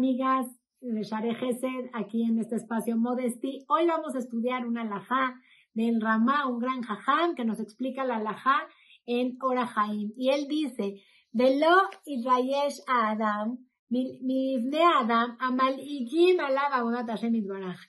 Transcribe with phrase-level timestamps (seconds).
[0.00, 0.46] amigas
[0.80, 3.66] de Share Gesed, aquí en este espacio Modesty.
[3.68, 5.38] Hoy vamos a estudiar una alajá
[5.74, 8.66] del Ramá, un gran jajam, que nos explica la alajá
[9.04, 10.14] en Orahaim.
[10.16, 11.02] Y él dice,
[11.32, 13.58] de lo Israyesh a Adam,
[13.90, 16.82] de Adam, Amal Igim Alaba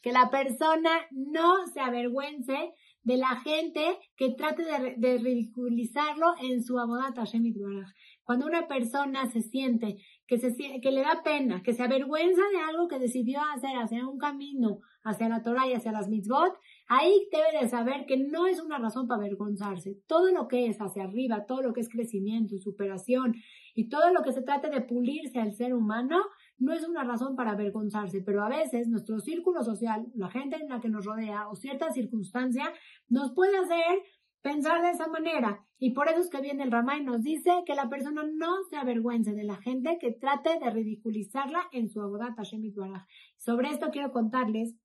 [0.04, 2.74] que la persona no se avergüence
[3.04, 4.64] de la gente que trate
[4.98, 7.44] de, ridiculizarlo en su abodat Hashem
[8.24, 12.60] Cuando una persona se siente que, se, que le da pena, que se avergüenza de
[12.60, 16.54] algo que decidió hacer hacia un camino, hacia la Torah y hacia las mitzvot,
[16.88, 19.98] ahí debe de saber que no es una razón para avergonzarse.
[20.08, 23.36] Todo lo que es hacia arriba, todo lo que es crecimiento y superación
[23.74, 26.18] y todo lo que se trate de pulirse al ser humano,
[26.62, 30.70] no es una razón para avergonzarse, pero a veces nuestro círculo social, la gente en
[30.70, 32.72] la que nos rodea o cierta circunstancia
[33.10, 34.04] nos puede hacer
[34.42, 35.66] pensar de esa manera.
[35.80, 38.78] Y por eso es que viene el Ramay nos dice que la persona no se
[38.78, 42.62] avergüence de la gente que trate de ridiculizarla en su abodat Hashem
[43.38, 44.76] Sobre esto quiero contarles,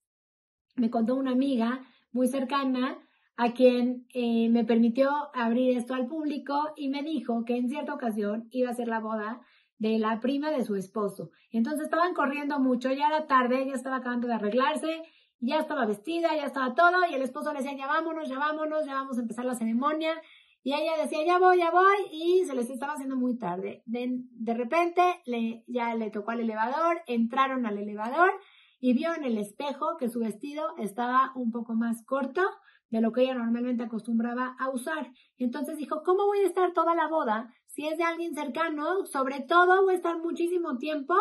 [0.77, 2.99] me contó una amiga muy cercana
[3.37, 7.93] a quien eh, me permitió abrir esto al público y me dijo que en cierta
[7.93, 9.43] ocasión iba a ser la boda
[9.79, 11.31] de la prima de su esposo.
[11.51, 15.03] Entonces estaban corriendo mucho, ya era tarde, ella estaba acabando de arreglarse,
[15.41, 18.87] ya estaba vestida, ya estaba todo, y el esposo le decía, ya vámonos, ya vámonos,
[18.87, 20.15] ya vamos a empezar la ceremonia.
[20.63, 23.83] Y ella decía, ya voy, ya voy, y se les estaba haciendo muy tarde.
[23.87, 28.33] De, de repente le, ya le tocó al elevador, entraron al elevador
[28.81, 32.43] y vio en el espejo que su vestido estaba un poco más corto
[32.91, 35.13] de lo que ella normalmente acostumbraba a usar.
[35.39, 39.41] Entonces dijo, ¿cómo voy a estar toda la boda si es de alguien cercano, sobre
[39.41, 41.15] todo voy a estar muchísimo tiempo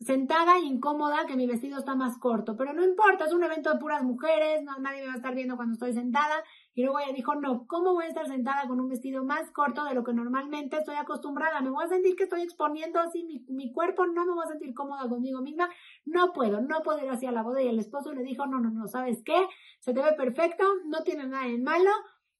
[0.00, 3.72] sentada e incómoda que mi vestido está más corto, pero no importa, es un evento
[3.72, 6.42] de puras mujeres, no, nadie me va a estar viendo cuando estoy sentada.
[6.74, 9.84] Y luego ella dijo, no, ¿cómo voy a estar sentada con un vestido más corto
[9.84, 11.60] de lo que normalmente estoy acostumbrada?
[11.60, 14.48] Me voy a sentir que estoy exponiendo así mi, mi cuerpo, no me voy a
[14.48, 15.68] sentir cómoda conmigo misma,
[16.04, 17.62] no puedo, no puedo ir hacia la boda.
[17.62, 19.46] Y el esposo le dijo, no, no, no, ¿sabes qué?
[19.80, 21.90] Se te ve perfecto, no tiene nada de malo,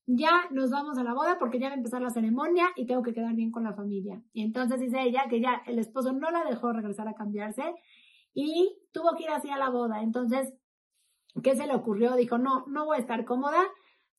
[0.06, 3.02] ya nos vamos a la boda porque ya va a empezar la ceremonia y tengo
[3.02, 4.22] que quedar bien con la familia.
[4.32, 7.74] Y entonces dice ella que ya el esposo no la dejó regresar a cambiarse
[8.34, 10.02] y tuvo que ir así a la boda.
[10.02, 10.52] Entonces,
[11.42, 12.16] ¿qué se le ocurrió?
[12.16, 13.62] Dijo, no, no voy a estar cómoda.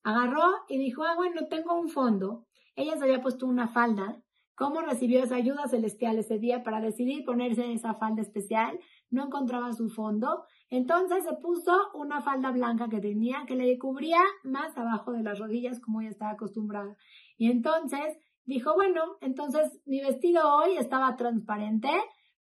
[0.04, 2.46] Agarró y dijo, ah, bueno, tengo un fondo.
[2.76, 4.22] Ella se había puesto una falda.
[4.56, 8.80] ¿Cómo recibió esa ayuda celestial ese día para decidir ponerse esa falda especial?
[9.10, 14.22] No encontraba su fondo entonces se puso una falda blanca que tenía que le cubría
[14.44, 16.96] más abajo de las rodillas como ella estaba acostumbrada.
[17.38, 21.90] Y entonces dijo, bueno, entonces mi vestido hoy estaba transparente.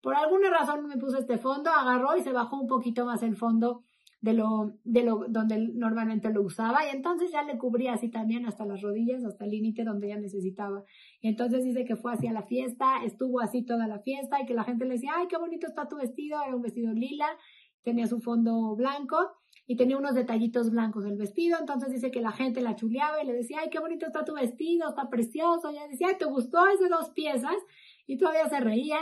[0.01, 3.35] Por alguna razón me puso este fondo, agarró y se bajó un poquito más el
[3.35, 3.81] fondo
[4.21, 6.85] de lo, de lo, donde normalmente lo usaba.
[6.85, 10.19] Y entonces ya le cubría así también hasta las rodillas, hasta el límite donde ella
[10.19, 10.83] necesitaba.
[11.19, 14.53] Y entonces dice que fue hacia la fiesta, estuvo así toda la fiesta y que
[14.53, 17.27] la gente le decía, ay, qué bonito está tu vestido, era un vestido lila
[17.83, 19.17] tenía su fondo blanco
[19.67, 23.27] y tenía unos detallitos blancos del vestido, entonces dice que la gente la chuleaba y
[23.27, 26.67] le decía, ay, qué bonito está tu vestido, está precioso, y ella decía, ¿te gustó?
[26.67, 27.55] Es de dos piezas,
[28.05, 28.97] y todavía se reía.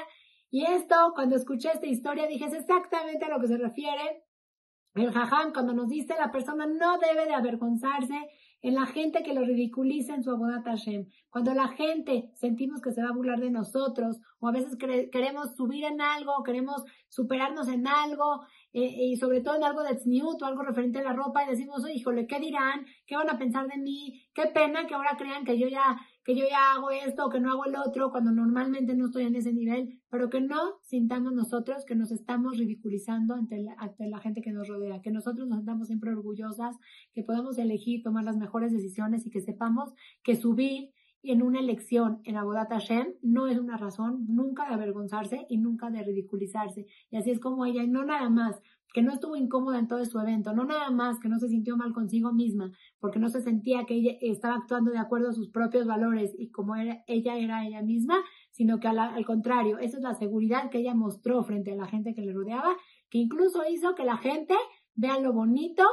[0.51, 4.23] Y esto, cuando escuché esta historia, dije, es exactamente a lo que se refiere
[5.01, 8.29] el jajam, cuando nos dice la persona no debe de avergonzarse
[8.61, 11.05] en la gente que lo ridiculiza en su abodat Hashem.
[11.29, 14.75] Cuando la gente sentimos que se va a burlar de nosotros, o a veces
[15.11, 18.41] queremos subir en algo, queremos superarnos en algo,
[18.73, 21.49] eh, y sobre todo en algo de tzniut o algo referente a la ropa, y
[21.49, 22.85] decimos, híjole, ¿qué dirán?
[23.05, 24.21] ¿Qué van a pensar de mí?
[24.33, 25.97] Qué pena que ahora crean que yo ya
[26.29, 29.35] que yo ya hago esto que no hago el otro cuando normalmente no estoy en
[29.35, 34.19] ese nivel, pero que no sintamos nosotros que nos estamos ridiculizando ante la, ante la
[34.19, 36.75] gente que nos rodea, que nosotros nos sentamos siempre orgullosas,
[37.13, 39.91] que podamos elegir, tomar las mejores decisiones y que sepamos
[40.21, 40.91] que subir
[41.23, 45.89] en una elección en Abodat Hashem no es una razón nunca de avergonzarse y nunca
[45.89, 46.85] de ridiculizarse.
[47.09, 48.61] Y así es como ella, y no nada más
[48.93, 51.77] que no estuvo incómoda en todo su evento, no nada más que no se sintió
[51.77, 55.49] mal consigo misma, porque no se sentía que ella estaba actuando de acuerdo a sus
[55.49, 58.15] propios valores y como ella era ella misma,
[58.51, 62.15] sino que al, contrario, esa es la seguridad que ella mostró frente a la gente
[62.15, 62.75] que le rodeaba,
[63.09, 64.55] que incluso hizo que la gente
[64.95, 65.83] vea lo bonito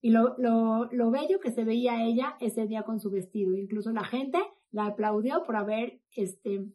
[0.00, 3.54] y lo, lo, lo bello que se veía ella ese día con su vestido.
[3.54, 4.38] Incluso la gente
[4.72, 6.66] la aplaudió por haber este,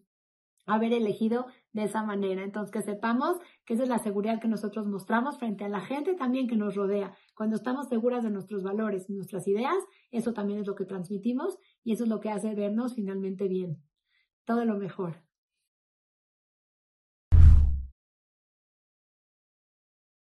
[0.66, 2.42] haber elegido de esa manera.
[2.42, 6.16] Entonces, que sepamos que esa es la seguridad que nosotros mostramos frente a la gente
[6.16, 7.14] también que nos rodea.
[7.36, 9.76] Cuando estamos seguras de nuestros valores y nuestras ideas,
[10.10, 13.84] eso también es lo que transmitimos y eso es lo que hace vernos finalmente bien.
[14.46, 15.25] Todo lo mejor.